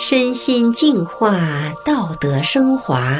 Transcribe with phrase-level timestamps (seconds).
[0.00, 1.40] 身心净化，
[1.84, 3.18] 道德升华。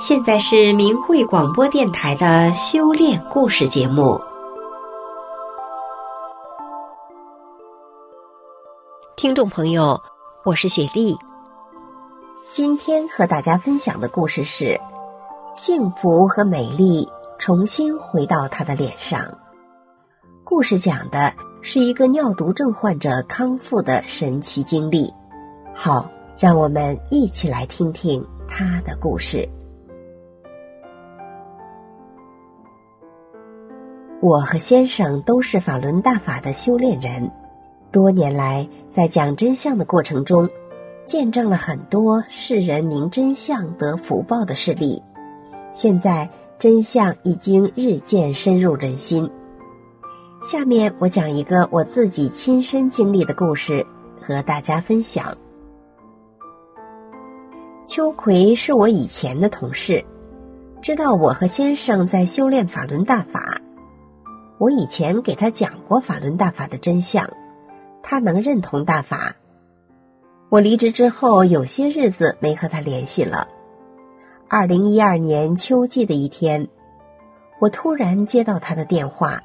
[0.00, 4.20] 现在是明慧广播电台的修炼故事节目。
[9.14, 10.02] 听众朋友，
[10.44, 11.16] 我是雪莉。
[12.50, 14.80] 今天和大家分享的故事是：
[15.54, 17.08] 幸福和美丽
[17.38, 19.38] 重新回到他的脸上。
[20.42, 25.14] 故事讲的是一个尿毒症患者康复的神奇经历。
[25.74, 29.46] 好，让我们一起来听听他的故事。
[34.22, 37.30] 我和先生都是法轮大法的修炼人，
[37.92, 40.48] 多年来在讲真相的过程中，
[41.04, 45.02] 见证了很多世人明真相得福报的事例。
[45.72, 49.28] 现在真相已经日渐深入人心。
[50.40, 53.84] 下面我讲一个我自己亲身经历的故事，
[54.22, 55.36] 和大家分享。
[57.86, 60.02] 秋葵是我以前的同事，
[60.80, 63.58] 知道我和先生在修炼法轮大法。
[64.56, 67.28] 我以前给他讲过法轮大法的真相，
[68.02, 69.34] 他能认同大法。
[70.48, 73.48] 我离职之后，有些日子没和他联系了。
[74.48, 76.66] 二零一二年秋季的一天，
[77.60, 79.42] 我突然接到他的电话，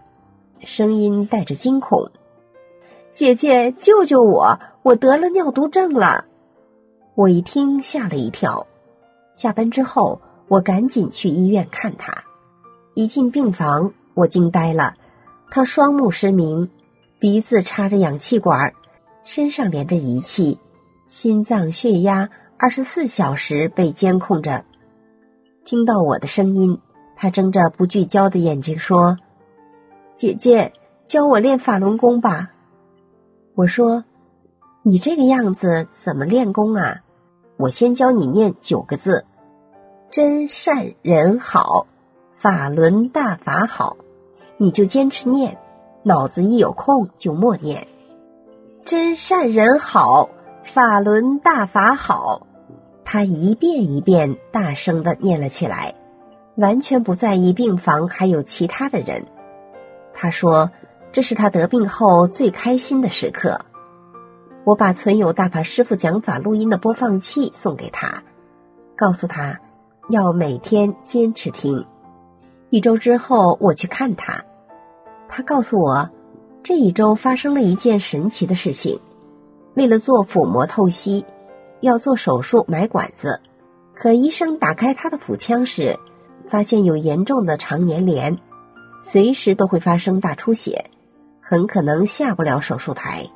[0.64, 2.10] 声音带着惊恐
[3.12, 4.58] ：“姐姐，救救我！
[4.84, 6.24] 我得了尿毒症了。”
[7.16, 8.66] 我一听吓了一跳，
[9.34, 12.24] 下班之后我赶紧去医院看他。
[12.94, 14.94] 一进病房，我惊呆了，
[15.52, 16.70] 他双目失明，
[17.20, 18.74] 鼻子插着氧气管，
[19.24, 20.60] 身上连着仪器，
[21.08, 24.66] 心脏血压二十四小时被监控着。
[25.64, 26.80] 听到我的声音，
[27.16, 29.18] 他睁着不聚焦的眼睛说
[30.16, 30.74] ：“姐姐，
[31.06, 32.50] 教我练法轮功吧。”
[33.56, 34.04] 我说
[34.82, 37.02] ：“你这个样子怎么练功啊？”
[37.58, 39.26] 我先教你念九个字：
[40.10, 41.88] 真善人好，
[42.36, 43.98] 法轮大法好。
[44.58, 45.58] 你就坚持念，
[46.04, 47.88] 脑子一有空就默念。
[48.86, 50.30] 真善人好，
[50.64, 52.48] 法轮大法好。
[53.04, 55.96] 他一遍一遍大声的念了起来，
[56.56, 59.26] 完全不在意病房还有其他的人。
[60.14, 60.72] 他说
[61.12, 63.60] ：“这是他得病后最开心的时刻。”
[64.70, 68.22] 我把存有大法师傅讲法录音的播放器送给他，
[68.96, 69.60] 告诉他
[70.12, 71.84] 要每天坚持听。
[72.70, 74.46] 一周之后我去看他，
[75.28, 76.08] 他告诉我，
[76.62, 79.00] 这一周发生了一件神奇的事情。
[79.74, 81.26] 为了做腹膜透析，
[81.82, 83.42] 要做手术买管子，
[83.96, 85.98] 可医生打开他的腹腔时，
[86.48, 88.38] 发现有严重的肠粘连，
[89.02, 90.92] 随时都会发生大出血，
[91.42, 93.28] 很可能下不了手术台。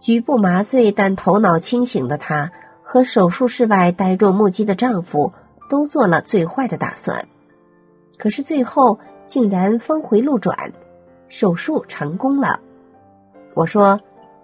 [0.00, 2.50] 局部麻醉但头脑清醒的她
[2.82, 5.34] 和手术室外呆若木鸡的丈夫
[5.68, 7.28] 都做了最坏的打算，
[8.16, 10.72] 可是最后竟然峰回路转，
[11.28, 12.60] 手术成功了。
[13.54, 14.00] 我说：“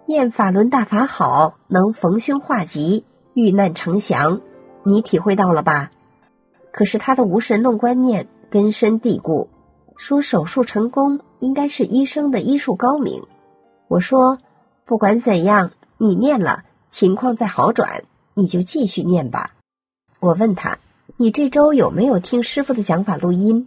[0.07, 4.41] 念法轮大法好，能逢凶化吉，遇难成祥，
[4.85, 5.91] 你体会到了吧？”
[6.71, 9.49] 可是他的无神论观念根深蒂固，
[9.97, 13.23] 说手术成功应该是医生的医术高明。
[13.89, 14.37] 我说。
[14.87, 18.05] 不管怎样，你念了，情况再好转，
[18.35, 19.51] 你就继续念吧。
[20.21, 20.79] 我问他
[21.19, 23.67] ：“你这周有没有听师傅的讲法录音？”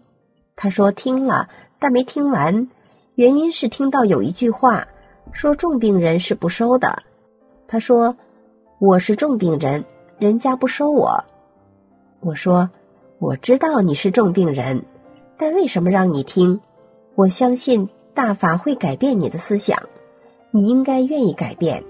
[0.55, 2.69] 他说：“听了，但没听完，
[3.15, 4.87] 原因是听到有一句话，
[5.33, 7.03] 说重病人是不收的。”
[7.67, 8.15] 他说
[8.79, 9.83] ：“我是重病人，
[10.19, 11.25] 人家不收我。”
[12.21, 12.69] 我说
[13.19, 14.85] ：“我知道你是重病人，
[15.37, 16.61] 但为什么让你听？
[17.15, 19.77] 我相信大法会改变你的思想。”
[20.51, 21.83] 你应该愿意改变，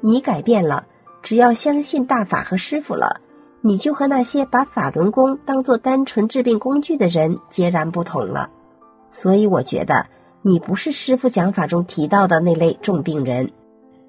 [0.00, 0.84] 你改变了，
[1.22, 3.20] 只要相信大法和师傅了，
[3.60, 8.50] 你就和那些把法轮功当做单纯治病工具的人截然不同了。
[9.08, 10.06] 所以我觉得
[10.42, 13.48] 你不是师傅讲法中提到的那类重病人。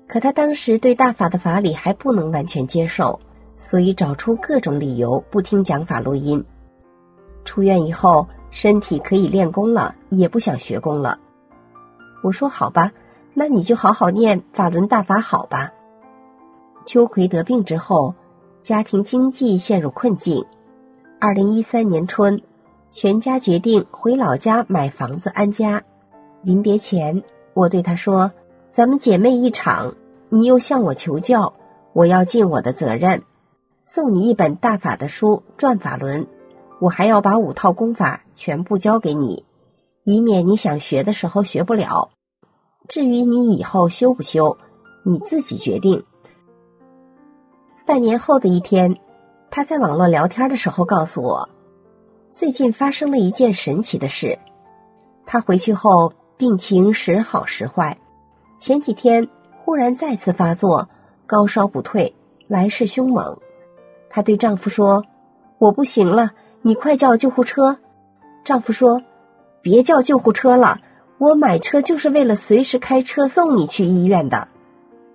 [0.08, 3.20] 可他当时对大法的法理还不能完全接受，
[3.56, 6.44] 所以找出各种理由不听讲法录音。
[7.46, 11.20] 出院以后，身体可以练功了，也不想学功了。
[12.24, 12.92] 我说好吧。
[13.34, 15.72] 那你就好好念法轮大法好吧。
[16.86, 18.14] 秋葵得病之后，
[18.60, 20.46] 家庭经济陷入困境。
[21.20, 22.42] 二零一三年春，
[22.90, 25.84] 全家决定回老家买房子安家。
[26.42, 27.24] 临别前，
[27.54, 28.32] 我对他说
[28.70, 29.94] ：“咱们姐妹一场，
[30.30, 31.54] 你又向我求教，
[31.94, 33.22] 我要尽我的责任，
[33.84, 36.24] 送你一本大法的书《转法轮》，
[36.80, 39.46] 我还要把五套功法全部教给你，
[40.04, 42.10] 以免你想学的时候学不了。”
[42.92, 44.58] 至于你以后修不修，
[45.06, 46.04] 你自己决定。
[47.86, 48.98] 半年后的一天，
[49.50, 51.48] 他在网络聊天的时候告诉我，
[52.34, 54.38] 最近发生了一件神奇的事。
[55.26, 57.98] 他回去后病情时好时坏，
[58.58, 59.26] 前几天
[59.64, 60.90] 忽然再次发作，
[61.26, 62.14] 高烧不退，
[62.50, 63.38] 来势凶猛。
[64.10, 65.06] 她对丈夫说
[65.60, 67.78] ：“我不行了，你快叫救护车。”
[68.44, 69.02] 丈夫说
[69.64, 70.78] ：“别叫救护车了，
[71.22, 74.48] 我买车就是为了随时开车送你去医院的。”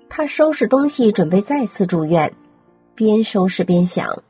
[0.08, 2.32] 她收拾东西准备再次住院，
[2.94, 4.22] 边收拾边想：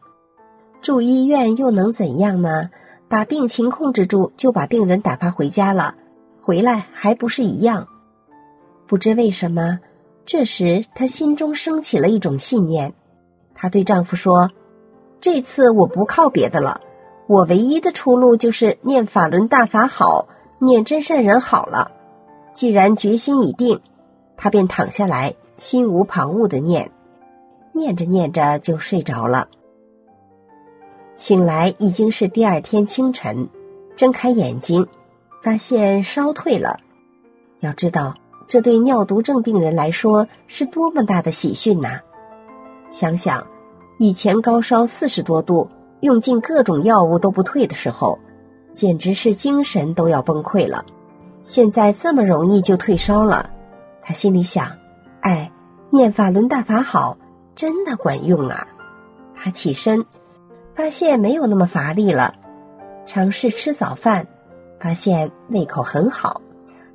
[0.81, 2.70] 住医院又能怎样呢？
[3.08, 5.94] 把病情控制住，就把病人打发回家了，
[6.40, 7.87] 回来还不是一样？
[8.87, 9.79] 不知为什么，
[10.25, 12.94] 这时她心中升起了一种信念。
[13.55, 14.50] 她对丈夫说
[15.20, 16.81] ：“这次我不靠别的了，
[17.26, 21.91] 我唯一的出路就是念法轮大法好，念真善人好了。
[22.53, 23.81] 既然决心已定，
[24.37, 26.91] 他便躺下来，心无旁骛的念，
[27.73, 29.49] 念着念着就睡着了。”
[31.14, 33.49] 醒来已经是第二天清晨，
[33.97, 34.87] 睁开眼睛，
[35.43, 36.79] 发现烧退了。
[37.61, 38.14] 要知道，
[38.47, 42.00] 这对尿毒症病人来说是多么大的喜讯呐！
[42.91, 43.47] 想想，
[43.99, 45.69] 以前高烧四十多度，
[46.00, 48.19] 用尽各种药物都不退的时候，
[48.76, 50.84] 简直是精神都要崩溃了。
[51.43, 53.49] 现在这么容易就退烧了，
[54.02, 54.70] 他心里想
[55.23, 55.50] ：“哎，
[55.88, 57.17] 念法轮大法好，
[57.55, 58.67] 真的管用啊！”
[59.34, 60.05] 他起身。
[60.75, 62.34] 发现没有那么乏力了，
[63.06, 64.26] 尝试吃早饭，
[64.79, 66.43] 发现胃口很好。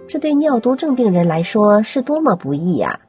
[0.07, 2.99] 这对尿毒症病人来说是多么不易呀！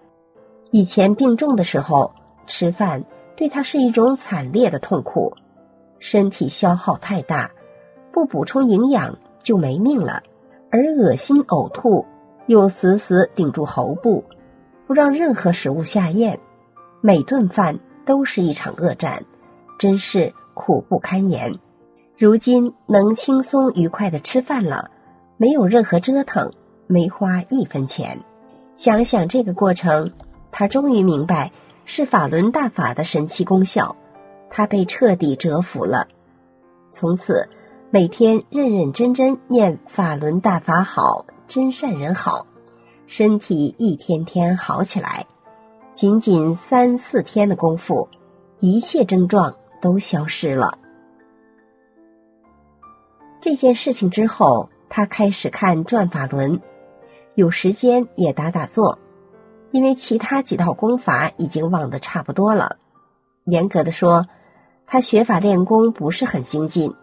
[0.70, 2.14] 以前病重的时候，
[2.46, 3.04] 吃饭
[3.36, 5.34] 对他是一种惨烈的痛苦，
[5.98, 7.50] 身体消耗太大，
[8.12, 10.22] 不补充营养就没命了。
[10.70, 12.04] 而恶心呕吐
[12.46, 14.24] 又死死顶住喉部，
[14.86, 16.38] 不让任何食物下咽，
[17.00, 19.24] 每顿饭都是一场恶战，
[19.78, 20.32] 真是。
[20.54, 21.58] 苦不堪言，
[22.18, 24.90] 如今能轻松愉快的吃饭了，
[25.38, 26.52] 没有任何折腾，
[26.86, 28.20] 没花一分钱。
[28.76, 30.12] 想想这个过程，
[30.50, 31.52] 他终于明白
[31.86, 33.96] 是法轮大法的神奇功效，
[34.50, 36.06] 他被彻底折服了。
[36.90, 37.48] 从此，
[37.94, 42.46] 每天认认真真念法轮大法好，真善人好，
[43.06, 45.26] 身体一天天好起来。
[45.92, 48.08] 仅仅三四天的功夫，
[48.60, 49.54] 一切症状。
[49.82, 50.78] 都消失了。
[53.40, 56.60] 这件事情之后，他开始看转法轮，
[57.34, 59.00] 有时间也打打坐，
[59.72, 62.76] 因为其他几套功法已经忘得差不多了。
[63.44, 64.28] 严格的说，
[64.86, 66.94] 他学法练功不是很精进。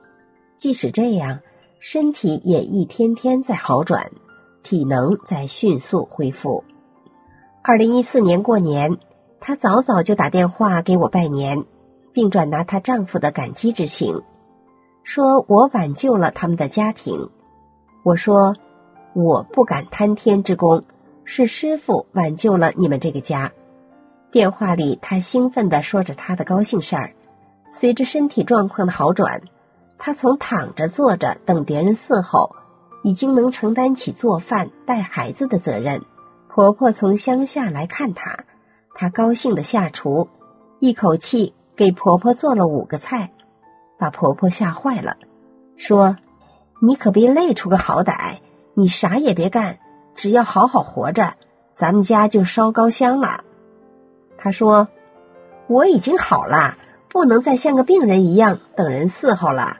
[0.59, 1.39] 即使这样，
[1.79, 4.11] 身体也一天天在好转，
[4.61, 6.63] 体能在迅速恢复。
[7.63, 8.97] 二零一四年过年，
[9.39, 11.65] 她早早就打电话给我拜年。
[12.11, 14.23] 并转达她丈夫的感激之情，
[15.03, 17.29] 说我挽救了他们的家庭。
[18.03, 18.55] 我说
[19.13, 20.83] 我不敢贪天之功，
[21.23, 23.53] 是师傅挽救了你们这个家。
[24.31, 27.13] 电话里，她兴奋地说着她的高兴事儿。
[27.71, 29.43] 随着身体状况的好转，
[29.99, 32.55] 她从躺着、坐着等别人伺候，
[33.03, 36.01] 已经能承担起做饭、带孩子的责任。
[36.47, 38.39] 婆婆从乡下来看她，
[38.95, 40.27] 她高兴地下厨，
[40.79, 41.53] 一口气。
[41.75, 43.31] 给婆婆做了五个菜，
[43.97, 45.15] 把婆婆吓坏了，
[45.77, 46.17] 说
[46.83, 48.39] ：“你可别累出个好歹，
[48.73, 49.79] 你啥也别干，
[50.13, 51.35] 只要好好活着，
[51.73, 53.45] 咱们家就烧高香了。”
[54.37, 54.89] 她说
[55.71, 56.75] ：“我已经好了，
[57.07, 59.77] 不能再像个病人一样等人伺候了。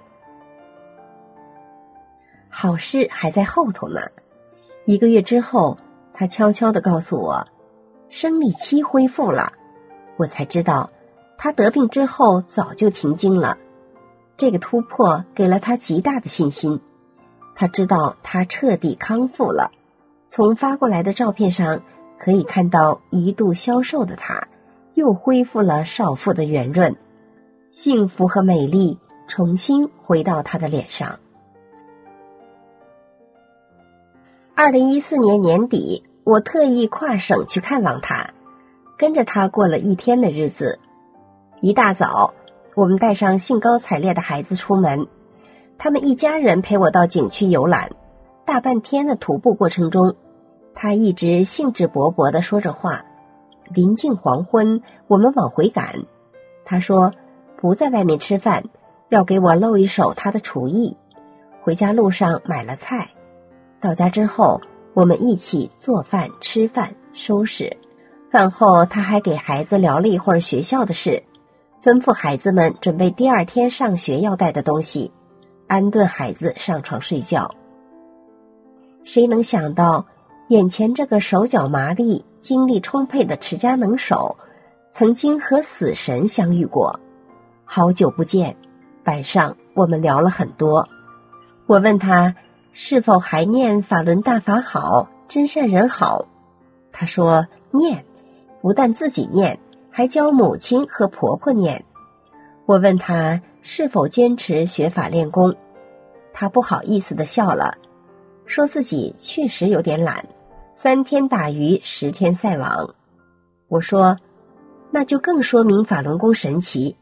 [2.49, 4.01] 好事还在后头呢。”
[4.85, 5.77] 一个月之后，
[6.13, 7.45] 他悄悄的告诉我，
[8.09, 9.53] 生理期恢复了，
[10.17, 10.89] 我才知道。
[11.37, 13.57] 他得病之后早就停经了，
[14.35, 16.81] 这个突破给了他极大的信心。
[17.55, 19.71] 他知道他彻底康复了。
[20.27, 21.81] 从发过来的照片上
[22.17, 24.47] 可以看到，一度消瘦的他，
[24.95, 26.95] 又恢复了少妇的圆润，
[27.69, 31.19] 幸福和美丽重新回到他的脸上。
[34.61, 38.31] 二零一四年年底，我特意跨省去看望他，
[38.97, 40.79] 跟着他过了一天的日子。
[41.61, 42.33] 一大早，
[42.75, 45.07] 我们带上兴高采烈的孩子出门，
[45.77, 47.91] 他们一家人陪我到景区游览。
[48.43, 50.13] 大半天的徒步过程中，
[50.75, 53.05] 他一直兴致勃勃的说着话。
[53.73, 56.03] 临近黄昏，我们往回赶，
[56.65, 57.13] 他说
[57.55, 58.65] 不在外面吃饭，
[59.07, 60.97] 要给我露一手他的厨艺。
[61.61, 63.11] 回家路上买了菜，
[63.81, 64.59] 到家之后，
[64.93, 67.75] 我们一起做饭、吃饭、收拾。
[68.29, 71.23] 饭后，他还给孩子聊了一会儿学校的事。
[71.81, 75.09] 吩咐孩子们准备第二天上学要带的东西，
[75.67, 77.49] 安顿孩子上床睡觉。
[79.03, 80.05] 谁能想到，
[80.49, 84.35] 眼前这个手脚麻利、精力充沛的持家能手，
[84.91, 86.99] 曾经和死神相遇过？
[87.63, 88.55] 好久不见，
[89.05, 90.85] 晚上我们聊了很多。
[91.65, 92.35] 我问他
[92.71, 96.25] 是否还念法轮大法好，真善人好。
[96.91, 98.05] 他说念，
[98.61, 99.59] 不但自己念，
[99.89, 101.85] 还教母亲和婆婆念。
[102.65, 105.55] 我问他是否坚持学法练功，
[106.33, 107.77] 他不好意思的笑了，
[108.45, 110.25] 说自己确实有点懒，
[110.73, 112.93] 三天打鱼十天晒网。
[113.67, 114.17] 我说，
[114.91, 116.95] 那就更说明法轮功神奇。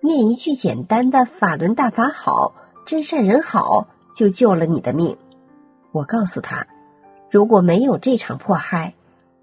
[0.00, 2.54] 念一句简单的“法轮大法好，
[2.84, 5.16] 真善人好”，就救了你的命。
[5.90, 6.66] 我告诉他，
[7.30, 8.94] 如果没有这场迫害，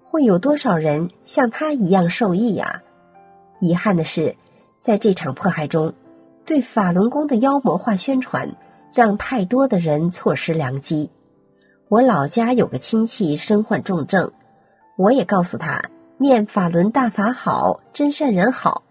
[0.04, 2.82] 会有多少人像他一样受益呀？
[3.60, 4.36] 遗憾的是，
[4.80, 5.92] 在这场迫害中，
[6.44, 8.56] 对法轮功的妖魔化宣传，
[8.92, 11.10] 让太多的人错失良机。
[11.88, 14.32] 我老家有个亲戚身患重症，
[14.96, 15.82] 我也告诉他
[16.18, 18.82] 念法轮大法好，真善人好。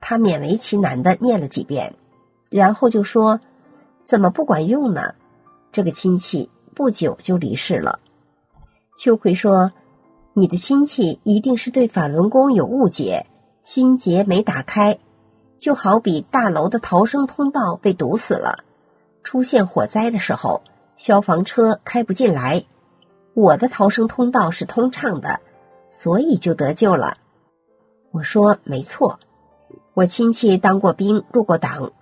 [0.00, 1.94] 他勉为其难的念了几遍，
[2.50, 3.40] 然后就说
[4.06, 5.14] ：“怎么不管用呢？”
[5.72, 7.98] 这个亲戚不久就离世了。
[8.96, 9.72] 秋葵说
[10.32, 13.26] ：“你的亲戚一定是对法轮功有误解，
[13.60, 14.98] 心结没打开，
[15.58, 18.64] 就好比大楼的逃生通道被堵死了，
[19.22, 20.62] 出现火灾的时候，
[20.96, 22.64] 消防车开不进来。
[23.34, 25.40] 我的逃生通道是通畅的，
[25.90, 27.18] 所以就得救了。”
[28.12, 29.18] 我说：“没错。”
[29.92, 31.92] 我亲戚当过兵，入过党，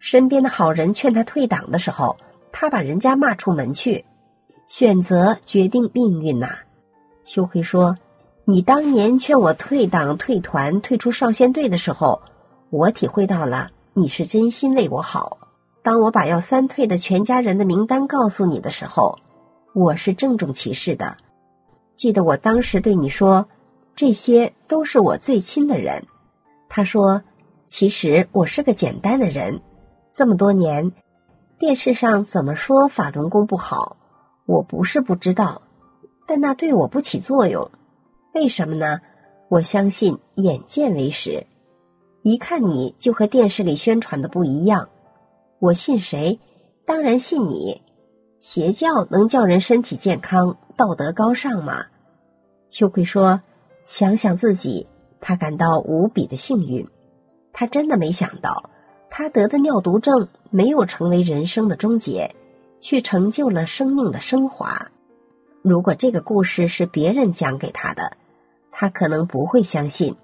[0.00, 2.16] 身边的好人劝他退党的时候，
[2.50, 4.04] 他把人家骂出门去。
[4.66, 6.48] 选择决定命运呐。
[7.22, 7.94] 秋葵说
[8.46, 12.22] ：“你当年劝我退党、退团、退出少先队的时候，
[12.70, 15.36] 我体会到了你是真心为我好。
[15.82, 19.18] 当我把要三退的全家人的名单告诉你的时候，
[19.74, 21.14] 我是郑重其事的。
[21.94, 23.46] 记得我当时对你说，
[23.94, 26.02] 这些都是我最亲的人。”
[26.70, 27.22] 他说。
[27.72, 29.60] 其实我是个简单的人，
[30.12, 30.92] 这么多年，
[31.58, 33.96] 电视上怎么说法轮功不好，
[34.46, 35.62] 我不是不知道，
[36.26, 37.70] 但那对我不起作用。
[38.34, 39.00] 为什么呢？
[39.48, 41.46] 我相信眼见为实，
[42.22, 44.88] 一看你就和电视里宣传的不一样。
[45.58, 46.38] 我信谁？
[46.84, 47.82] 当然信你。
[48.38, 51.84] 邪教能叫人身体健康、道德高尚吗？
[52.68, 53.42] 秋葵说
[53.84, 54.86] ：“想想自己，
[55.20, 56.88] 他感到无比的幸运。”
[57.52, 58.70] 他真的没想到，
[59.20, 62.34] 他得的尿毒症没有成为人生的终结，
[62.80, 64.90] 却成就了生命的升华。
[65.60, 68.16] 如果这个故事是别人讲给他的，
[68.70, 70.16] 他可能不会相信。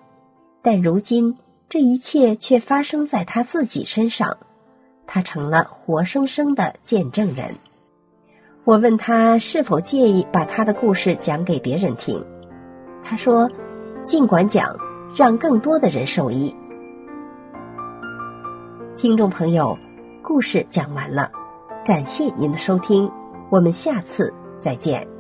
[0.63, 1.37] 但如今
[1.69, 4.39] 这一切却发生在他自己身上，
[5.07, 7.55] 他成了活生生的见证人。
[8.65, 12.25] 我问他是否介意把他的故事讲给别人听，
[13.03, 13.51] 他说
[14.07, 14.75] ：“尽管讲，
[15.15, 16.57] 让更多的人受益。”
[18.97, 19.77] 听众朋友，
[20.23, 21.31] 故事讲完了，
[21.85, 23.11] 感谢您的收听，
[23.51, 25.16] 我们下次再见。